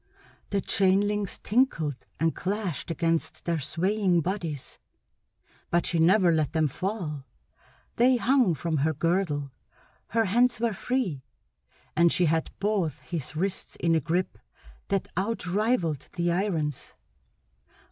[0.49, 4.79] The chain links tinkled and clashed against their swaying bodies,
[5.69, 7.27] but she never let them fall;
[7.97, 9.51] they hung from her girdle;
[10.07, 11.23] her hands were free;
[11.95, 14.39] and she had both his wrists in a grip
[14.87, 16.95] that outrivaled the irons.